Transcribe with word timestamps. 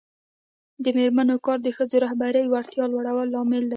د 0.83 0.85
میرمنو 0.97 1.35
کار 1.45 1.57
د 1.63 1.67
ښځو 1.77 1.95
رهبري 2.05 2.43
وړتیا 2.47 2.83
لوړولو 2.91 3.31
لامل 3.33 3.63
دی. 3.67 3.69